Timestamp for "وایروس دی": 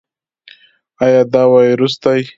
1.51-2.21